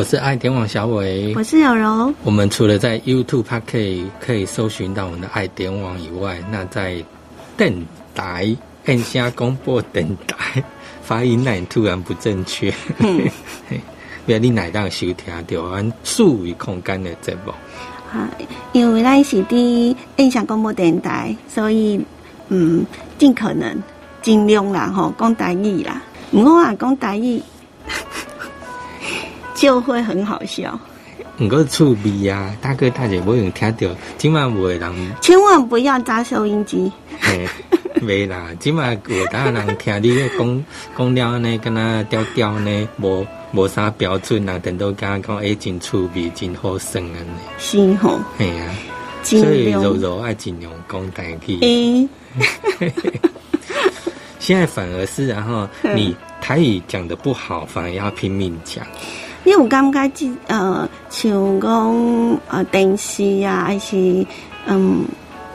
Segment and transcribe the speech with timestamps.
[0.00, 2.10] 我是爱点网小伟，我是有柔。
[2.24, 6.96] 我们除了在 YouTube 可以可以搜寻到我们的爱点网以外，那在
[7.54, 7.70] 电
[8.14, 8.56] 台
[8.86, 10.64] 按下广播电台
[11.02, 13.28] 发音那突然不正确，嗯，
[14.24, 17.52] 要你哪当收听到俺数位空间的节目？
[18.10, 18.26] 啊，
[18.72, 22.00] 因为咱是伫印象广播电台，所以
[22.48, 22.86] 嗯，
[23.18, 23.76] 尽可能
[24.22, 26.02] 尽量啦吼，讲台语啦。
[26.30, 27.42] 唔过啊，讲台语。
[29.60, 30.80] 就会很好笑，
[31.36, 32.56] 唔过趣味啊！
[32.62, 36.90] 大哥大姐不用听到，今晚会人千万不要扎收音机。
[38.00, 40.64] 没啦，今晚有大人听 你讲
[40.96, 47.34] 讲了呢，跟他调调呢，无无啥标准啊，等到讲讲哎，真趣味，真好生啊呢。
[47.58, 48.74] 是吼，系啊，
[49.22, 52.08] 所以柔柔爱尽量讲代替。
[54.38, 58.86] 现在反而是，然后你台语讲的不好，反而要拼命讲。
[59.44, 64.26] 因为我感觉即呃，像讲呃电视啊，还是
[64.66, 65.04] 嗯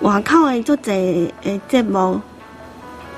[0.01, 2.19] 外口的做这诶节目，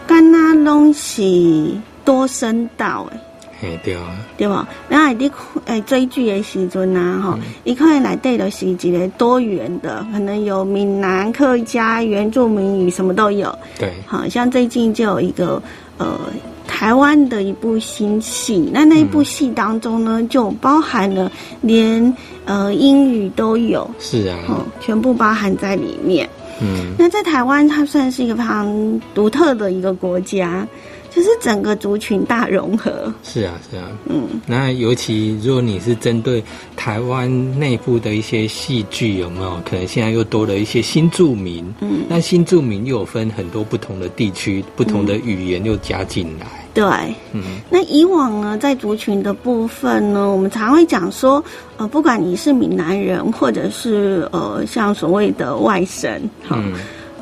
[0.06, 1.72] 敢若拢是
[2.04, 3.20] 多声道诶。
[3.60, 4.04] 嘿，对啊，
[4.38, 4.68] 对吧？
[4.88, 5.32] 然后你
[5.66, 13.52] 诶追剧的时阵啊，吼，一看来对的是一个多元的，可能有闽南、客家、原住民语，什么都有。
[13.80, 15.60] 对，好像最近就有一个
[15.98, 16.20] 呃。
[16.68, 21.32] 台湾的一部新戏，那那一部戏当中呢，就包含了
[21.62, 22.14] 连
[22.46, 24.38] 呃英语都有，是啊，
[24.80, 26.30] 全部包含在里面。
[26.62, 30.68] 嗯，那在台湾，它算是一个非常独特的一个国家。
[31.10, 36.44] 就是整个族群大融合，是啊，是啊，嗯，那尤其如果你是针对
[36.76, 41.66] 台湾内部的一些戏剧，有没有可能现在又多了一些新住民？
[41.82, 46.46] 嗯，那新住民又有分很多不同的地区，不同的语言又加进来。
[46.74, 46.86] 对，
[47.32, 47.42] 嗯，
[47.72, 51.44] 那以往呢，在族群的部分呢，我们常会讲说，
[51.78, 56.62] 呃，不管你是闽南人，或者是呃，像所谓的外省，哈，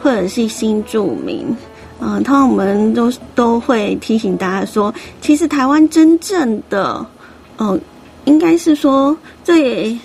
[0.01, 1.47] 或者是新住民。
[1.99, 7.05] 嗯，通常我们都都会提醒大家说，其实台湾真正的，
[7.57, 7.79] 嗯，
[8.25, 9.97] 应该是说最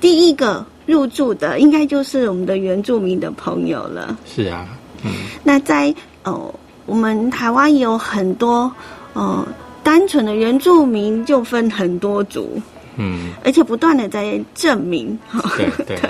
[0.00, 4.18] 第一个入住的，应该就是我们的原住民的朋友了。
[4.26, 4.66] 是啊，
[5.04, 5.12] 嗯。
[5.44, 6.52] 那在哦，
[6.84, 8.70] 我们台湾也有很多，
[9.12, 9.46] 呃，
[9.82, 12.60] 单纯的原住民就分很多族。
[12.96, 15.18] 嗯，而且不断的在证明，
[15.56, 16.00] 对对，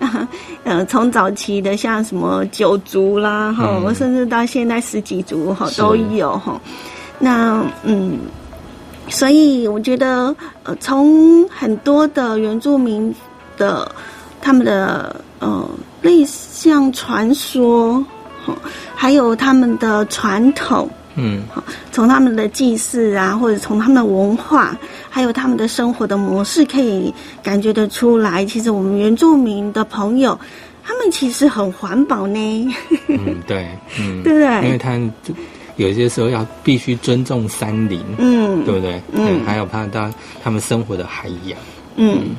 [0.64, 6.60] 呃，从早期的像什么九族啦，哈，甚至到现在十几族哈都有哈。
[7.18, 8.18] 那嗯，
[9.08, 13.14] 所以我觉得，呃，从很多的原住民
[13.56, 13.90] 的
[14.40, 15.66] 他们的呃
[16.02, 18.04] 类似像传说，
[18.44, 18.54] 哈，
[18.94, 20.88] 还有他们的传统。
[21.16, 24.76] 嗯，好，从他们的祭祀啊，或者从他们的文化，
[25.08, 27.12] 还有他们的生活的模式，可以
[27.42, 28.44] 感觉得出来。
[28.44, 30.38] 其实我们原住民的朋友，
[30.84, 32.74] 他们其实很环保呢。
[33.08, 33.66] 嗯， 对，
[33.98, 34.64] 嗯，对不对？
[34.64, 35.00] 因为他
[35.76, 39.00] 有些时候要必须尊重山林，嗯，对不对？
[39.12, 40.10] 嗯，还有怕到
[40.42, 41.58] 他们生活的海洋，
[41.96, 42.36] 嗯。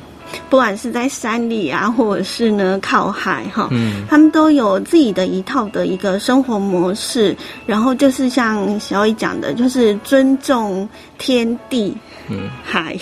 [0.50, 7.36] 不管是在山里啊，或者是呢靠海哈，嗯，他们都有自己的一套的一个生活模式。
[7.66, 10.88] 然后就是像小雨讲的，就是尊重
[11.18, 11.96] 天地，
[12.28, 12.96] 嗯，海，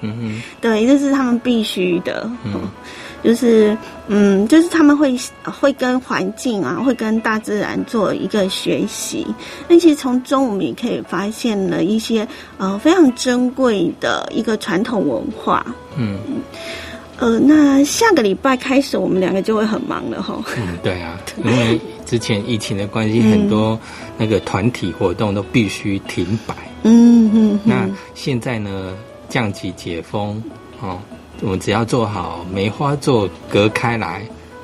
[0.00, 2.60] 嗯嗯， 对，这是他们必须的，嗯，
[3.22, 3.76] 就是
[4.08, 9.26] 嗯，就是他们会会跟环境啊，会跟大自然做一个学习。
[9.68, 12.26] 那其实从中我们也可以发现了一些
[12.58, 15.64] 呃非常珍贵的一个传统文化，
[15.96, 16.18] 嗯。
[17.18, 20.42] 呃，那下个礼拜开始，我们两个就会很忙了哈。
[20.56, 23.78] 嗯，对啊，因为之前疫情的关系，很多
[24.16, 26.54] 那个团体活动都必须停摆。
[26.84, 27.60] 嗯嗯。
[27.62, 28.94] 那现在呢，
[29.28, 30.42] 降级解封，
[30.80, 30.98] 哦，
[31.42, 34.22] 我们只要做好梅花座隔开来。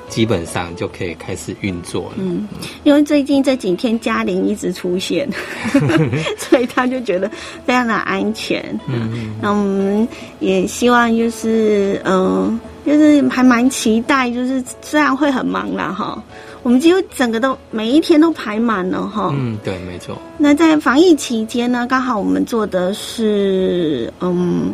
[0.09, 2.11] 基本上就可以开始运作了。
[2.15, 2.47] 嗯，
[2.85, 5.29] 因为最近这几天嘉玲一直出现，
[6.39, 7.29] 所以他就觉得
[7.65, 8.63] 非常的安全。
[8.87, 10.07] 嗯，那我们
[10.39, 16.23] 也希望就是嗯，就是还蛮期待，就是虽然会很忙啦哈，
[16.63, 19.33] 我们几乎整个都每一天都排满了哈。
[19.35, 20.17] 嗯，对，没错。
[20.37, 24.73] 那在防疫期间呢，刚好我们做的是嗯。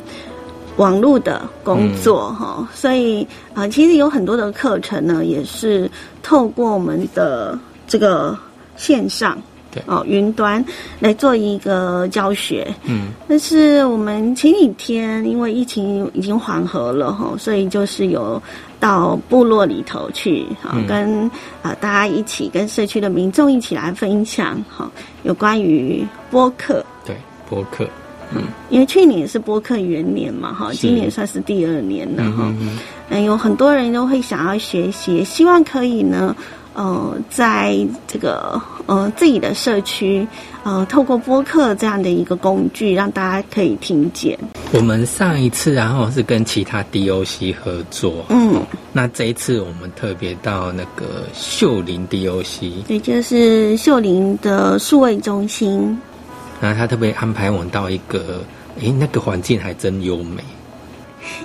[0.77, 5.89] 网络的工作哈，所以啊，其实有很多的课程呢，也是
[6.21, 8.37] 透过我们的这个
[8.75, 9.37] 线上
[9.71, 9.81] 对。
[9.85, 10.63] 哦云端
[10.99, 12.67] 来做一个教学。
[12.85, 18.41] 嗯，但是我们前几天因为疫情已经缓和了哈，所以就是有
[18.79, 21.29] 到部落里头去啊，跟
[21.61, 24.89] 啊大家一起跟社区的民众一起来分享哈，
[25.21, 26.83] 有关于播客。
[27.05, 27.15] 对
[27.47, 27.87] 播客。
[28.33, 32.53] 嗯，因为去年是播客元年嘛，哈，今年算是第二年了哈。
[33.09, 36.35] 嗯，有很多人都会想要学习，希望可以呢。
[36.75, 37.77] 呃，在
[38.07, 40.27] 这个呃自己的社区，
[40.63, 44.35] 呃，透过播客这样的一个工具，让大家可以听见。
[44.71, 48.59] 我们上一次然后是跟其他 DOC 合作，嗯，
[48.91, 55.95] 那这一次我们特别到那个秀林 DOC，对就是秀林的数位中心。
[56.63, 58.41] 然后他特别安排我们到一个，
[58.79, 60.41] 诶，那个环境还真优美。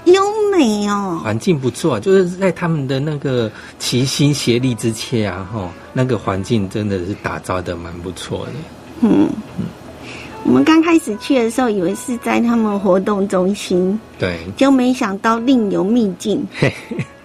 [0.05, 0.23] 优
[0.57, 3.51] 美哦，环境不错，就是在他们的那个
[3.81, 8.53] 齐心协力之下啊，哈，那个环境真的是打造的蛮不错的。
[9.01, 9.29] 嗯
[9.59, 9.67] 嗯，
[10.45, 16.47] 我们刚开始去的时候，以为是在他们活动中心，对，就没想到另有秘境。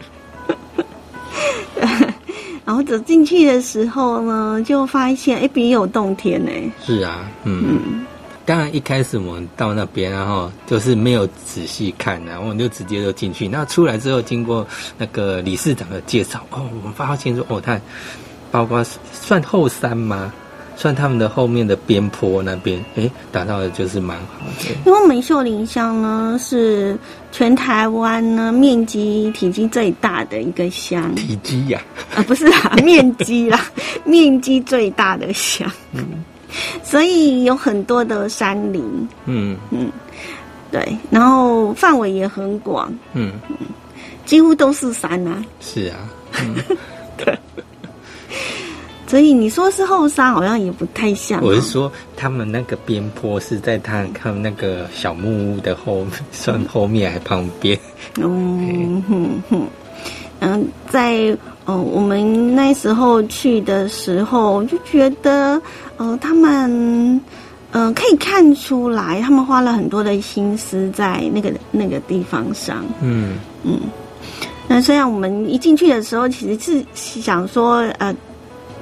[2.66, 6.52] 然后走进去的时候呢，就发现哎，别有洞天呢。
[6.86, 8.06] 是啊，嗯。
[8.46, 13.48] 当然，一开始我们到那边，然后就是没有仔细看，然后我们就直接就进去。
[13.48, 14.68] 那出来之后，经过
[14.98, 17.80] 那个理事长的介绍，哦，我们发现说，哦，他
[18.52, 18.84] 包括
[19.14, 20.34] 算后山吗？
[20.76, 24.76] 算他们的后面的边坡那边，哎，打造的就是蛮好的。
[24.86, 26.98] 因为美秀林乡呢，是
[27.32, 31.14] 全台湾呢面积体积最大的一个乡。
[31.16, 31.82] 体积呀？
[32.16, 33.60] 啊，不是啊， 面积啦，
[34.04, 35.70] 面积最大的乡。
[35.94, 36.24] 嗯。
[36.84, 38.84] 所以有很多的山林，
[39.26, 39.92] 嗯嗯，
[40.72, 43.58] 对，然后范围也很广，嗯嗯，
[44.26, 45.44] 几乎都是山啊。
[45.60, 45.98] 是啊，
[47.18, 47.36] 对。
[49.14, 51.40] 所以你说是后山，好像也不太像。
[51.44, 57.78] 我是说，他们那个边坡是在他看那个小木屋的后，算后面还旁边。
[58.20, 59.68] 嗯哼哼，
[60.40, 61.38] 嗯，在。
[61.66, 65.62] 哦，我们那时候去的时候就觉得，
[65.98, 67.22] 呃，他们，
[67.72, 72.84] 呃，可以看出来，他们花了很多的心思在那个那个地方上。
[73.00, 73.80] 嗯嗯。
[74.68, 78.14] 那虽然我们一进去的时候，其实是想说，呃，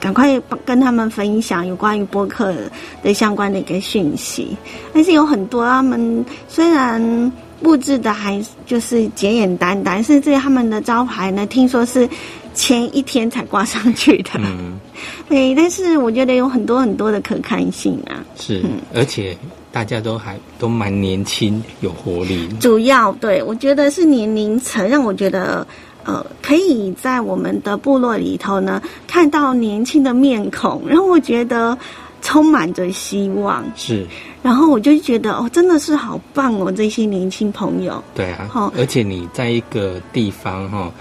[0.01, 2.53] 赶快跟他们分享有关于播客
[3.01, 4.57] 的相关的一个讯息，
[4.91, 7.31] 但是有很多他们虽然
[7.61, 12.09] 布置的还就是简简单单，甚至他们的招牌呢，听说是。
[12.53, 14.77] 前一天才挂上去的，嗯，
[15.29, 18.61] 对，但是我觉得有很多很多的可看性啊，是，
[18.93, 19.37] 而且
[19.71, 22.49] 大家都还都蛮年轻，有活力。
[22.59, 25.65] 主要对我觉得是年龄层让我觉得，
[26.05, 31.77] 呃，可以在我们的部落里头呢看到年轻的面孔，让我觉得
[32.21, 33.63] 充满着希望。
[33.75, 34.05] 是，
[34.41, 38.03] 然后我就觉得哦，真的是好棒哦，这些年轻朋友。
[38.13, 40.91] 对啊，好，而且你在一个地方哈。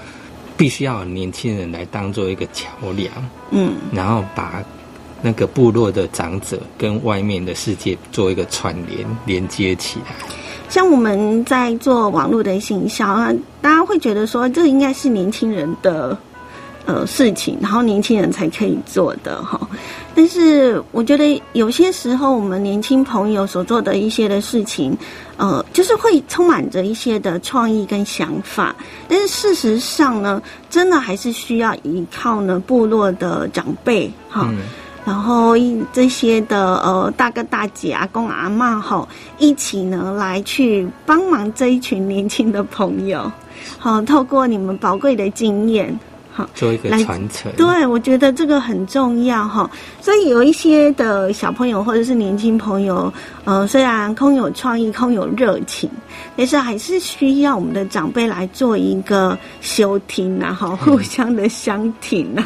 [0.56, 3.10] 必须要年轻人来当做一个桥梁，
[3.50, 4.62] 嗯，然后把
[5.22, 10.14] 那个部落的长者跟外面的世界做一个串联连接起来。
[10.70, 13.30] 像我们在做网络的行销啊，
[13.60, 16.16] 大家会觉得说这应该是年轻人的。
[16.86, 19.60] 呃，事情，然后年轻人才可以做的哈。
[20.12, 24.96] 但是我觉得有些时候，我们年轻朋友所做的一些的事情，
[25.36, 28.74] 呃，就是会充满着一些的创意跟想法。
[29.06, 34.50] 但是事实上呢，真的还是需要依靠呢部落的长辈哈，
[35.04, 43.30] 然后一这些的呃大哥大姐阿公阿妈吼，一起呢来去帮忙这一群年轻的朋友，
[43.78, 45.98] 好，透过你们宝贵的经验。
[46.54, 49.70] 做一个传承，对我觉得这个很重要哈。
[50.00, 53.12] 所以有一些的小朋友或者是年轻朋友，
[53.44, 55.88] 呃，虽然空有创意、空有热情，
[56.36, 62.44] 但是还是需要我们的长辈来做一个休听啊，后，互相的相挺啊，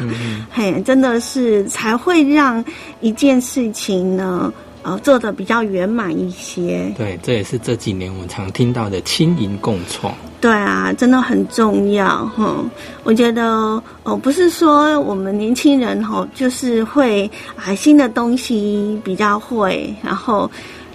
[0.51, 2.63] 嘿，真的是才会让
[3.01, 4.51] 一件事情呢。
[4.85, 6.93] 呃，做的比较圆满一些。
[6.95, 10.13] 对，这也是这几年我们常听到的“轻盈共创”。
[10.39, 12.63] 对啊，真的很重要哈。
[13.03, 20.47] 我觉得，哦，不是说我们年轻人哈，就是会啊新的东西比较会，然后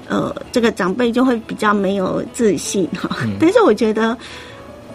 [0.08, 3.10] 呃，这个长辈就会比较没有自信哈。
[3.40, 4.16] 但是我觉得，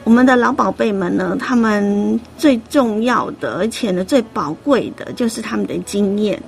[0.05, 6.41] 我们的老宝贝们呢，他们最重要的，而且呢最宝贵的，就是他们的经验。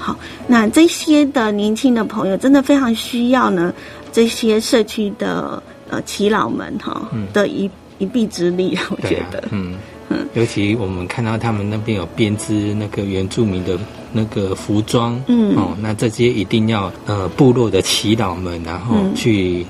[0.00, 0.16] 好，
[0.46, 3.72] 那这些的年轻的朋友真的非常需要呢，
[4.10, 9.76] 这些社区的呃耆老们哈的一一臂之力，我觉得，嗯。
[10.12, 13.78] 嗯，尤其我们看到他们那边有编织那个原住民的
[14.12, 15.54] 那个服装，嗯。
[15.54, 19.64] 哦，那这些一定要呃部落的耆老们，然后去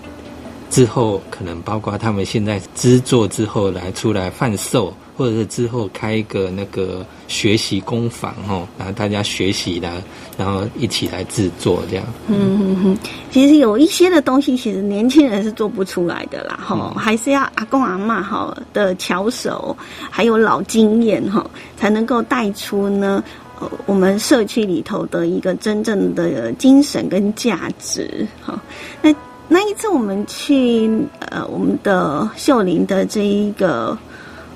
[0.70, 4.94] 之后可能包括他们现在制作之后来出来贩售。
[5.20, 10.02] 或者是之后开一个那个学习工坊哦，然后大家学习的，
[10.38, 12.06] 然后一起来制作这样。
[12.28, 12.98] 嗯哼哼，
[13.30, 19.76] 其实有一些的东西，其实年轻人是做不出来的啦，哈，还是要阿公阿妈哈的巧手，
[20.08, 21.44] 还有老经验哈，
[21.76, 23.22] 才能够带出呢，
[23.60, 28.58] 呃，我们社区里头的一个真正的精神跟价值哈。
[29.02, 29.14] 那
[29.48, 30.90] 那一次我们去
[31.28, 33.98] 呃我们的秀林的这一个。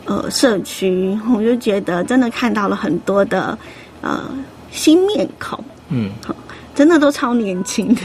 [0.07, 3.57] 呃，社区我就觉得真的看到了很多的
[4.03, 4.21] 呃
[4.71, 6.35] 新面孔，嗯，好，
[6.75, 8.01] 真的都超年轻的。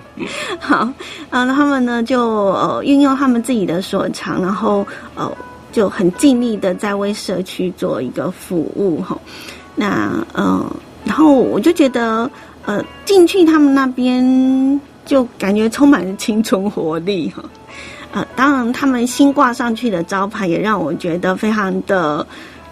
[0.58, 0.88] 好，
[1.30, 5.30] 呃，他们呢就呃运用他们自己的所长，然后呃
[5.70, 9.18] 就很尽力的在为社区做一个服务哈。
[9.74, 10.64] 那呃，
[11.04, 12.30] 然后我就觉得
[12.64, 17.44] 呃进去他们那边就感觉充满了青春活力哈。
[18.16, 22.26] 呃，当然，他们新挂上去的招牌也让我觉得非常的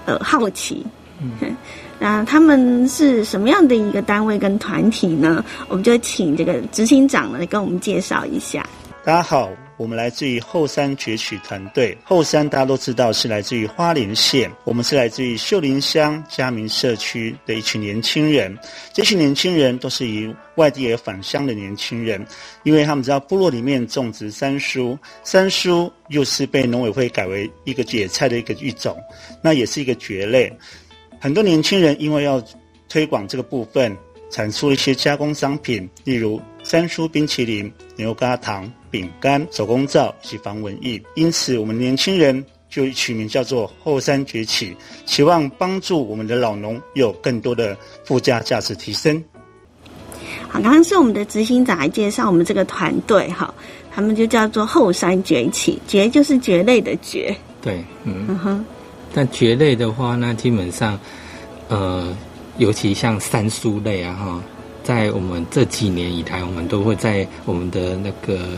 [0.06, 0.82] 呃好奇。
[1.20, 1.54] 嗯，
[2.00, 5.44] 那他们是什么样的一个单位跟团体呢？
[5.68, 8.66] 我们就请这个执行长来跟我们介绍一下。
[9.04, 9.50] 大家好。
[9.76, 18.56] 我们来自于后山崛起团队，后山大家都知道是来自于花莲县，我们是来自于秀林乡嘉明社区的一群年轻人。
[18.92, 22.24] 这群年轻人都是以外地而返乡的年轻人，
[22.62, 28.96] 因为他们知道部落里面种植三叔，三叔又是被农委会改为一个野菜的一个育种，
[29.42, 30.52] 那也是一个蕨类。
[31.18, 32.40] 很多年轻人因为要
[32.88, 33.96] 推广这个部分，
[34.30, 38.72] 产出一些加工商品，例如三叔冰淇淋、牛轧糖。
[38.94, 44.72] 饼干、手工皂以及防蚊液，因此我们年轻人就取名叫做“后山崛起”，
[45.04, 49.20] 期望帮助我们的老农有更多的附加价值提升。
[50.48, 53.52] 好，刚刚是我们的执行长来介绍我们这个团队，哈，
[53.92, 57.36] 他们就叫做“后山崛起”，蕨就是蕨类的蕨。
[57.60, 58.64] 对，嗯哼。
[59.12, 60.96] 但蕨类的话呢，基本上，
[61.66, 62.16] 呃，
[62.58, 64.40] 尤其像三苏类啊，哈，
[64.84, 68.50] 在我们这几年以来，我们都会在我们的那个。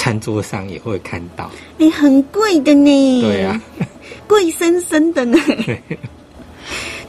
[0.00, 3.20] 餐桌上也会看到，哎，很贵的呢。
[3.20, 3.60] 对啊，
[4.26, 5.38] 贵生生的呢。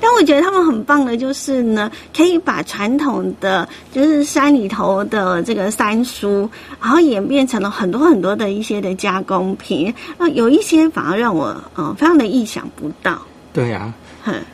[0.01, 6.49] 但我觉得他们很棒的，就是呢，可以把传统的就是山里头的这个山书，
[6.81, 9.93] 然后演变成了很多很多的一些的加工品。
[10.17, 13.21] 那有一些反而让我嗯非常的意想不到。
[13.53, 13.93] 对啊，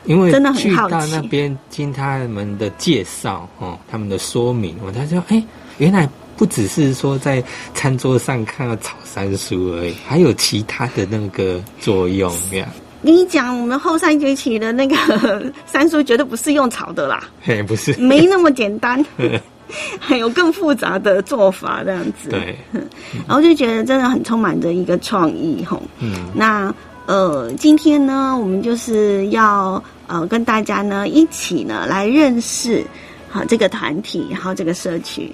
[0.05, 1.11] 因为真的很好奇。
[1.11, 5.43] 那边听他们的介绍哦，他们的说明，我才说，哎，
[5.79, 6.07] 原来。
[6.37, 12.31] 不只是说在餐桌上看到炒三叔而已，还有其他的那个作用。
[12.51, 12.69] 这样，
[13.03, 19.03] 跟你讲，我们后山崛起的那个三叔绝对不是用炒的啦，嘿，不是，没那么简单，
[19.99, 22.29] 还有更复杂的做法这样子。
[22.29, 22.57] 对，
[23.27, 25.81] 然后就觉得真的很充满着一个创意吼。
[25.99, 26.73] 嗯，那
[27.05, 32.83] 呃，今天呢，我们就是要呃跟大家呢一起呢来认识
[33.29, 35.33] 好这个团体，然后这个社区。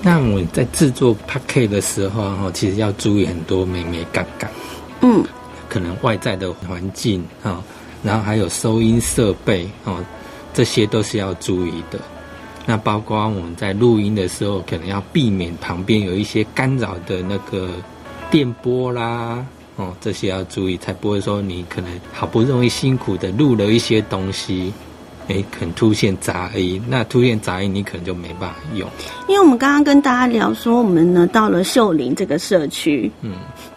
[0.00, 4.48] 那我在制作 p a c k e 的时候，哈，其实要注意很多美美杠杠。
[5.00, 5.24] 嗯，
[5.68, 7.62] 可能外在的环境啊，
[8.02, 10.02] 然后还有收音设备哦，
[10.54, 11.98] 这些都是要注意的。
[12.64, 17.70] 那包括我们在录音的时候，可能要避免旁边有一些干扰的那个
[18.30, 19.44] 电波啦，
[19.76, 24.72] 哦，这些要注意，才不会说你可能好不容易辛苦的录了一些东西。
[25.28, 28.88] 哎，可能出现杂音，那出现杂音，你可能就没办法用。
[29.28, 33.32] 因为我们刚刚跟大家聊说，我们呢到了秀林这个社区，嗯，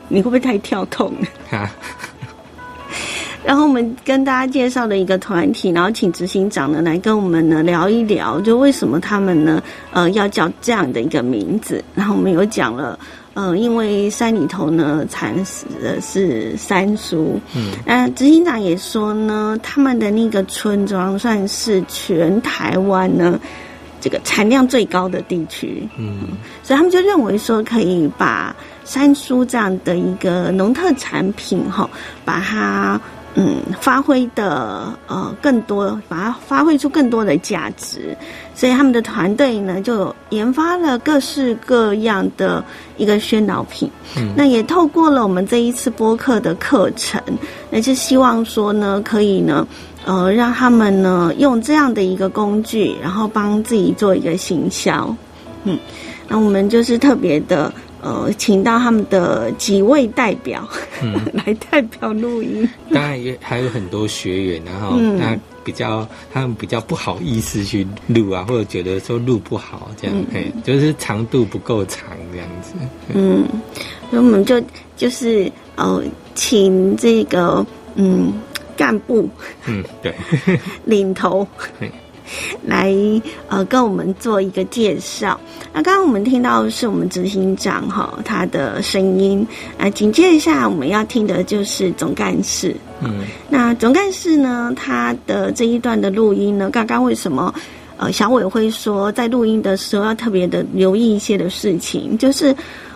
[0.08, 1.13] 你会不会太跳痛
[1.51, 1.70] 啊？
[3.43, 11.84] 然后我们跟大家介绍了一个团体，然后请执行长呢来跟我们呢聊一聊，就为什么他们呢呃要叫这样的一个名字。
[11.96, 12.98] 然后我们有讲了。
[13.34, 15.36] 嗯，因为山里头呢产
[15.82, 23.40] 的是山苏，嗯，那执行长也说呢，他们的那个村庄算是全台湾呢
[24.00, 26.30] 这个产量最高的地区，嗯，
[26.64, 31.90] 所以他们就认为说可以把山苏这样的一个农特产品哈，
[32.26, 33.00] 把它。
[33.34, 38.16] 嗯，发挥的呃更多，把它发挥出更多的价值，
[38.54, 42.62] 所以他们的团队呢就研发了各式各样的
[42.98, 43.90] 一个宣导品。
[44.18, 47.22] 嗯，那也透过了我们这一次播客的课程，
[47.70, 49.66] 那是希望说呢，可以呢，
[50.04, 55.16] 呃，让他们呢用这样的一个工具，然后帮自己做一个行销。
[55.64, 55.80] 嗯，
[56.28, 57.72] 那我们就是特别的。
[58.01, 60.67] 呃，请到他们的几位代表
[61.34, 62.67] 来代表录音。
[62.91, 72.74] 当然也还有很多学员，然后他比较他们比较不好意思去录啊，或者觉得说录不好这样，哎，就是长度不够长这样子。
[73.13, 73.46] 嗯，
[74.10, 74.62] 所以我们就
[74.98, 76.03] 就是呃，
[76.34, 77.65] 请这个
[77.96, 78.34] 嗯
[78.75, 79.29] 干部，
[79.67, 80.13] 嗯，对，
[80.86, 81.48] 领头。
[82.66, 82.94] 来，
[83.48, 85.40] 呃，跟我们做一个介绍。
[85.74, 89.46] 那刚刚我们听到是我们执行长哈他的声音，
[89.78, 92.76] 啊，紧接一下我们要听的就是总干事。
[93.02, 97.54] 嗯，那总干事呢，他的这一段的录音呢，刚刚为什么
[97.98, 102.56] 呃小伟会说在录音的时候要特别的留意一些的事情，就是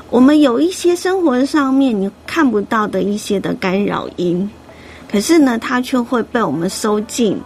[0.10, 4.50] 我们有一些生活上面你看不到的一些的干扰音，
[5.12, 7.38] 可是呢，它却会被我们收进。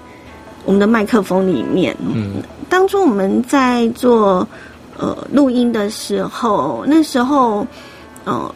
[0.69, 4.47] 我们的麦克风里面，嗯，当初我们在做
[4.99, 7.65] 呃录音的时候，那时候，
[8.23, 8.53] 呃，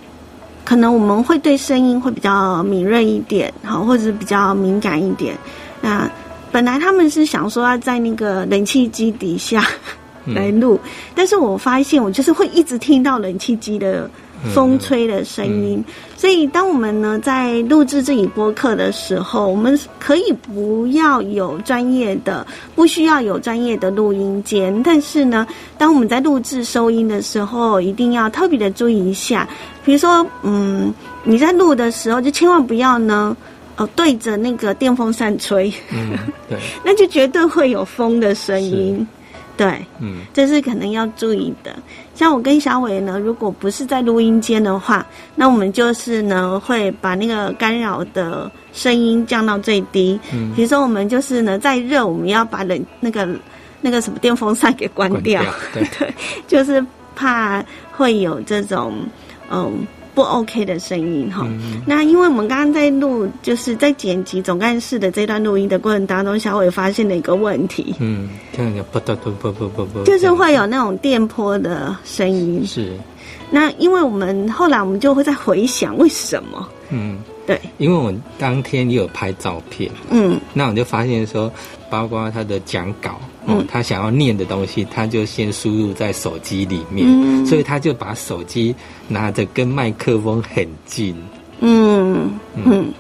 [0.63, 5.36] 可能我们会对声音会比较敏锐一点，好，或者是比较敏感一点。
[5.82, 6.08] 那
[6.51, 9.65] 本来他们是想说要在那个冷气机底下
[10.25, 10.80] 来录，
[11.15, 14.10] 但是我发现我就是会一直听到冷气机的。
[14.53, 15.82] 风吹的声音，
[16.18, 29.48] 所以当我们呢在录制这一播客的时候，我们可以不要有专业的，不需要有专业的录音间，但是呢，当我们在录制收音的时候，一定要特别的注意一下。
[29.86, 33.38] 比如说，嗯，你在录的时候，就千万不要呢，
[33.77, 36.18] 呃，对着那个电风扇吹，嗯，
[36.50, 39.08] 对， 那就绝对会有风的声音。
[39.55, 41.75] 对，嗯，这是可能要注意的。
[42.15, 45.05] 像我跟小伟呢，如果不是在录音间的话，
[45.36, 50.19] 那我们就是呢会把那个干扰的声音降到最低。
[50.33, 53.27] 嗯，比如说我们就是呢再热，我们要把冷那个
[53.81, 55.43] 那个什么电风扇给关掉。
[55.74, 56.13] 对 对，
[56.48, 56.83] 就是
[57.15, 58.93] 怕会有这种
[59.51, 59.86] 嗯。
[60.13, 61.48] 不 OK 的声音哈，
[61.86, 72.98] 那因为我们刚刚在录，就是在剪辑总干事的这段录音的过程当中，小伟发现了一个问题，嗯，这样不不不不不不，就是会有那种电波的声音，是。
[73.50, 77.20] 那因为我们后来我们就会在回想为什么，嗯。
[77.46, 81.52] 对，因为我当天也有拍照片，嗯，那我就发现说，
[81.90, 88.74] 包括他的讲稿，嗯，他想要念的东西，他就先输入在手机里面，嗯，所以他就把手机
[89.10, 91.16] 拿着跟麦克风很近，
[91.60, 92.94] 嗯嗯，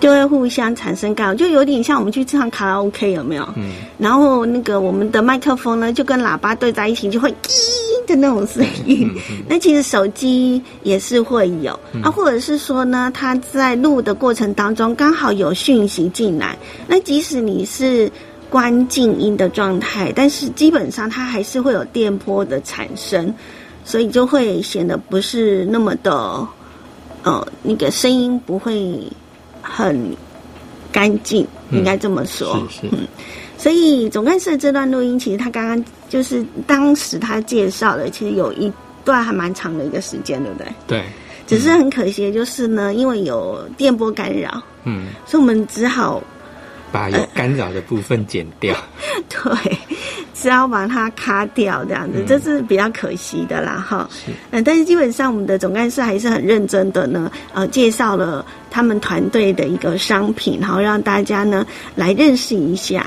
[0.00, 3.46] 就会互相产生干扰，就有点像我们去唱卡拉 OK 有没有？
[3.56, 7.30] 嗯，然后那个我们的麦克风呢，就跟喇叭对在一起，就会
[8.06, 9.10] 的那种声音，
[9.48, 11.78] 那其实手机也是会有。
[12.02, 18.10] 啊，或者是说呢，它在录的过程当中刚好有讯息进来，那即使你是
[18.50, 23.32] 关静音的状态，但是基本上它还是会有电波的产生，
[23.84, 26.12] 所以就会显得不是那么的，
[27.22, 29.00] 呃，那个声音不会
[29.60, 30.14] 很
[30.92, 32.94] 干净，应该这么说，是是。
[33.56, 38.72] 所以总干事这段录音，其实他刚刚就是当时他介绍的，其实有一
[39.04, 40.66] 段还蛮长的一个时间，对不对？
[40.86, 41.02] 对。
[41.46, 46.22] 只是很可惜的就是呢，因为有电波干扰，嗯，所以我们只好
[46.90, 48.74] 把有干扰的部分剪掉。
[49.28, 49.78] 对，
[50.32, 54.08] 只好把它卡掉，这样子，这是比较可惜的啦，哈。
[54.52, 63.06] 嗯，但是基本上我们的总干事还是很认真的呢，呃，介绍了他们团队的一个商品，然后让大家呢来认识一下。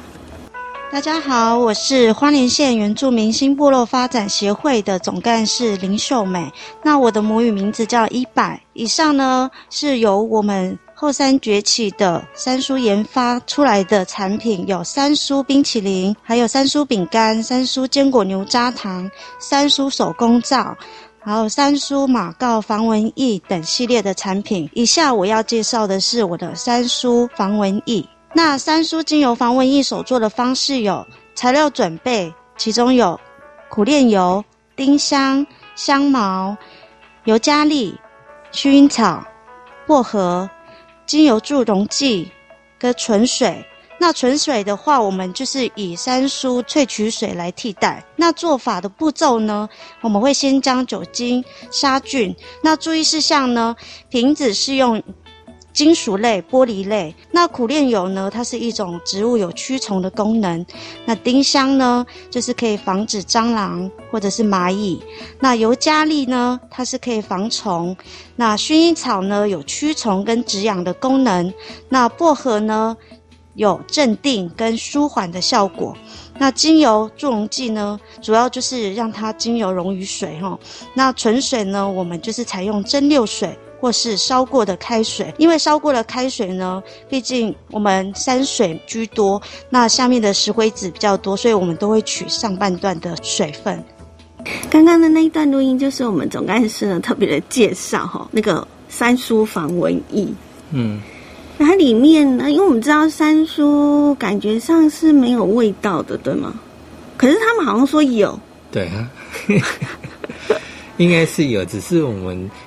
[0.90, 6.50] 大家好，我是花莲县原住民新部落发展协会的总干事林秀美。
[6.82, 8.60] 那我的母语名字叫一百。
[8.72, 20.74] 以上呢是由我们后山崛起的三叔研发出来的产品，有三叔冰淇淋，还有三叔饼干、三叔坚果牛轧糖、三叔手工皂，
[21.20, 24.68] 还有三叔马告防蚊液等系列的产品。
[24.74, 28.04] 以下我要介绍的是我的三叔防蚊液。
[28.34, 33.20] 那三叔精油防蚊液手做的方式有材料准备，其中有
[33.70, 34.44] 苦楝油、
[34.76, 36.56] 丁香、香茅、
[37.24, 38.00] 尤加利、
[38.52, 39.26] 薰衣草、
[39.88, 40.48] 薄荷、
[41.06, 42.30] 精油助溶剂
[42.78, 43.66] 跟纯水。
[44.00, 48.06] 那纯水的话，我们就是以三叔萃取水来替代。
[48.16, 49.68] 那做法的步骤呢，
[50.02, 52.36] 我们会先将酒精杀菌。
[52.62, 53.76] 那注意事项呢，
[54.10, 55.02] 瓶子是用。
[55.78, 58.32] 金属类、玻璃类，那苦楝油呢？
[58.34, 60.66] 它是一种植物，有驱虫的功能。
[61.06, 65.00] 那丁香呢，就是可以防止蟑螂或者是蚂蚁。
[65.40, 67.96] 那尤加利呢，它是可以防虫。
[68.38, 71.54] 那薰衣草呢，有驱虫跟止痒的功能。
[71.90, 72.98] 那薄荷呢，
[73.54, 75.96] 有镇定跟舒缓的效果。
[76.40, 80.58] 那精油助溶剂呢，主要就是让它精油溶于水哈。
[80.96, 83.56] 那纯水呢，我们就是采用蒸馏水。
[83.80, 93.84] 或是烧过的开水，因为烧过的开水呢，毕竟我们山水居多，那下面的石灰质比较多，所以我们都会取上半段的水分。
[94.70, 100.28] 刚刚的那一段录音，就是我们总干事呢特别的介绍哈，那个三叔防蚊液。
[100.72, 101.02] 嗯，
[101.60, 106.54] 它里面呢，因为我们知道三叔感觉上是没有味道的，对吗？
[107.18, 108.40] 可是他们好像说有。
[108.72, 109.10] 对啊，
[110.98, 112.50] 应该是有，只是我们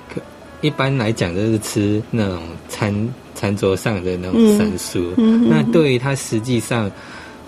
[0.61, 5.13] 一般来讲就是吃那种餐餐桌上的那种山苏。
[5.17, 6.89] 那对于它实际上。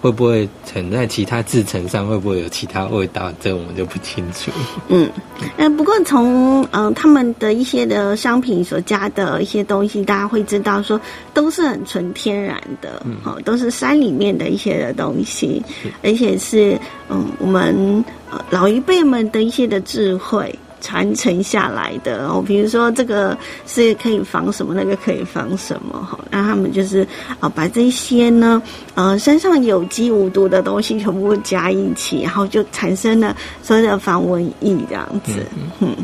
[0.04, 3.32] 会不会存在其他制成上会不会有其他味道？
[3.40, 4.52] 这我们就不清楚。
[4.90, 5.10] 嗯，
[5.56, 11.00] 呃，不过从嗯他们的一些的商品所加的一些东西，大家会知道说
[11.34, 15.64] 都是很纯天然的，好，都是山里面的一些的东西，
[16.04, 16.78] 而且是
[17.10, 18.04] 嗯我们
[18.50, 20.54] 老一辈们的一些的智慧。
[20.84, 26.20] 传承下来的哦，比如说这个是可以防什么，那个可以防什么哈。
[26.30, 27.08] 那他们就是
[27.40, 28.62] 啊，把这些呢，
[28.94, 35.46] 呃，身上有机无毒的东西全部加一起，然后就产生了所有的防蚊疫这样子。
[35.80, 35.96] 嗯，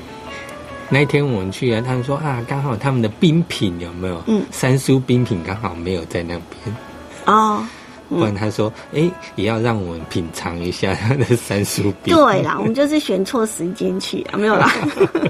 [0.90, 4.24] 那一天我们去啊，他们说啊，刚好他们的冰品有没有？
[4.28, 6.76] 嗯，三叔冰品刚好没有在那边。
[7.26, 7.62] 哦。
[8.10, 14.74] 不然他说：“哎，也要让我们品尝一下他的三叔饼。”对啦，我们就是选错时间去啊，没有啦。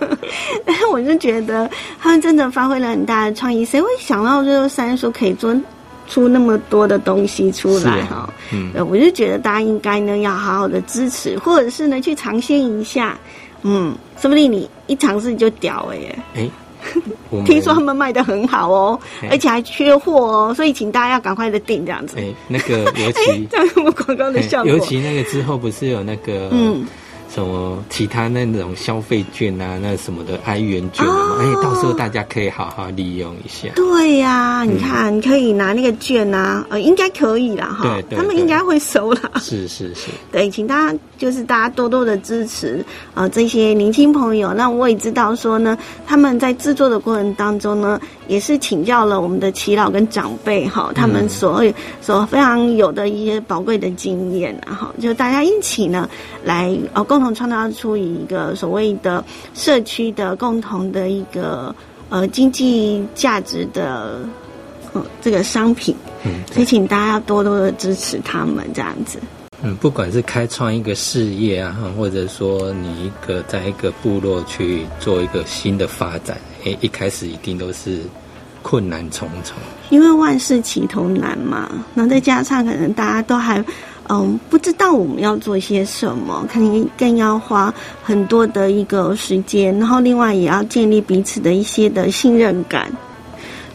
[0.66, 5.56] 但是我就觉得他们真的发挥了很大的创意，谁会想到就是三叔可以做
[6.08, 8.32] 出那么多的东西出来哈？
[8.52, 13.18] 嗯，我就觉得大家应该呢要好好的支持，或者是呢去尝鲜一下。
[13.64, 16.18] 嗯，说不定你一尝试就屌了耶！
[16.34, 16.50] 哎。
[17.46, 22.18] 听说他们卖的很好哦，而且还缺货哦，所以请大家要赶快的订这样子。
[22.18, 24.72] 哎，那个尤其 这样什么广告的效果？
[24.72, 26.86] 尤其那个之后不是有那个嗯。
[27.34, 33.70] 什么其他那种消费券啊，那什么的哀元券嘛，哎，到时候大家可以好好利用一下。
[33.76, 37.84] 对呀，你看，你可以拿那个券啊，呃，应该可以啦，哈。
[37.84, 38.18] 对对。
[38.18, 39.30] 他们应该会收啦。
[39.36, 40.08] 是是是。
[40.34, 44.52] 对，请大家就是大家多多的支持啊，这些年轻朋友。
[44.52, 51.64] 那我也知道说呢，他们在制作的过程当中呢，也是请教了我们的耆老跟长辈哈，他们所
[52.02, 56.10] 所非常有的一些宝贵的经验啊，哈，就大家一起呢
[56.44, 57.19] 来呃共。
[57.20, 59.22] 共同创造出一个所谓的
[59.54, 61.76] 社区的共同的一个
[62.08, 64.22] 呃经济价值的
[64.94, 69.20] 呃这个商品，嗯，所以请大家要多多的支持他们这样子。
[69.62, 78.00] 嗯，不管是开创一个事业啊，或者说你一个在一个部落去做一个新的发展，诶，一开始一定都是
[78.62, 79.58] 困难重重，
[79.90, 81.70] 因为万事起头难嘛。
[81.94, 83.62] 那再加上可能大家都还。
[84.12, 92.92] 嗯，不知道我们要做些什么，肯定更要花很多的一个时间，然后另外也要建立彼此的一些的信任感。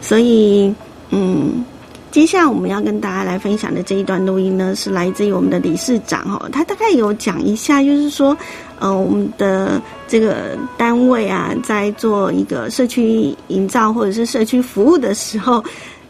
[0.01, 0.75] 所以，
[1.11, 1.63] 嗯，
[2.11, 8.35] 接下来我们要跟大家来分享的这一段录音呢，是来自于我们的理事长哈，他大概有讲一下，就是说，
[8.79, 15.63] 呃，我们的这个单位啊，在做一个社区营造或者是社区服务的时候，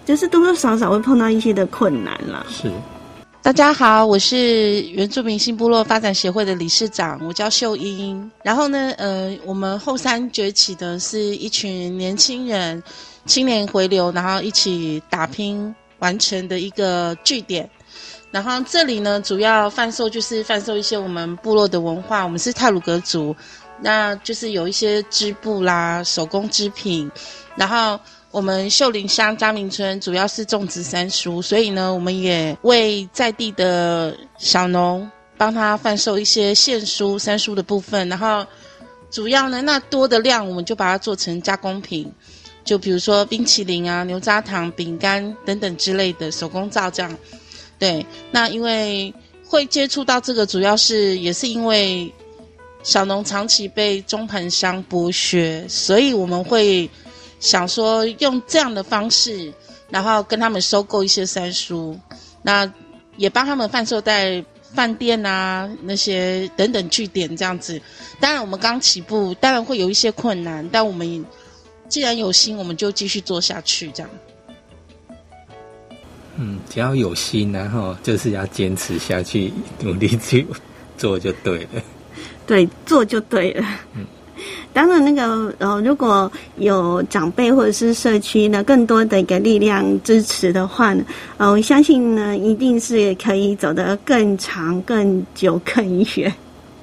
[0.03, 2.43] 就是多多少少会碰到一些的困难了。
[2.49, 2.71] 是。
[3.45, 8.31] 大家好，我是原住民新部落发展协会的理事长，我叫秀英。
[8.41, 12.81] 然后呢，呃，我们后山崛起的是一群年轻人，
[13.27, 17.69] 青年回流，然后一起打拼完成的一个据点。
[18.31, 22.23] 然后这里呢，主要贩售就是贩售一些我们部落的文化。
[22.23, 23.35] 我们是泰鲁格族，
[23.79, 27.11] 那就是有一些织布啦、手工织品，
[27.55, 27.99] 然后。
[28.35, 38.09] 我们秀林乡嘉明村主要是种植三蔬，所以呢，我们也为在地的小农帮他贩售一些现蔬三蔬的部分。
[38.09, 38.45] 然后，
[39.09, 42.11] 主要呢，那多的量我们就把它做成加工品，
[42.65, 47.17] 就比如说冰淇淋啊、牛轧糖、饼干等等之类的手工皂这样。
[47.79, 49.13] 对，那因为
[49.47, 52.13] 会接触到这个，主要是也是因为
[52.83, 56.89] 小农长期被中盘商剥削，所以我们会。
[57.39, 59.53] 想说用这样的方式，
[59.89, 61.99] 然后跟他们收购一些三叔，
[62.41, 62.71] 那
[63.17, 64.43] 也帮他们贩售在
[64.73, 67.81] 饭店啊那些等等据点这样子。
[68.19, 71.25] 当然我们刚起步，当然会有一些困难，但我们
[71.87, 74.09] 既然有心，我们就继续做下去这样。
[76.37, 80.45] 嗯，只要有心，然后就是要坚持下去，努力去
[80.97, 81.81] 做就对了。
[82.45, 83.65] 对，做就对了。
[83.93, 84.05] 嗯。
[84.73, 91.03] 当然，那个呃，如果有长辈或者是社区呢，更多的一个力量支持的话呢，
[91.37, 95.83] 呃，我相信呢，一定是可以走得更长、更久、更
[96.15, 96.33] 远。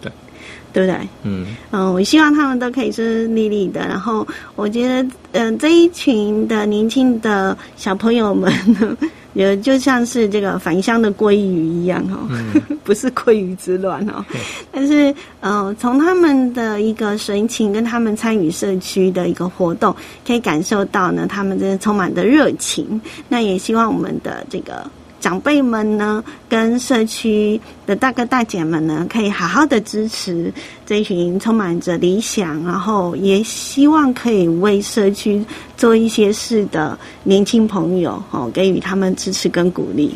[0.00, 0.10] 对，
[0.72, 1.08] 对不对？
[1.24, 3.80] 嗯嗯，我希望他们都可以顺顺利利的。
[3.80, 8.96] 然后，我觉得，嗯，这一群的年轻的小朋友们呢，
[9.34, 12.18] 也就像是这个返乡的鲑鱼一样哈，
[12.84, 14.24] 不是鲑鱼之乱哈，
[14.70, 19.94] 但是呃，从他们的一个神情跟他们参与社区的一个活动，
[20.26, 23.00] 可以感受到呢，他们真的充满的热情。
[23.28, 24.88] 那也希望我们的这个。
[25.22, 30.52] 长辈们呢，跟社区的大哥大姐们呢，可以好好的支持
[30.84, 35.42] 这群充满着理想，然后也希望可以为社区
[35.76, 40.12] 做一些事的年轻朋友，哦，给予他们支持跟鼓励。